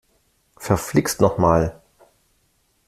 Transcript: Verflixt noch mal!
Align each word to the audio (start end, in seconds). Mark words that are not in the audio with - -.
Verflixt 0.57 1.21
noch 1.21 1.37
mal! 1.37 1.79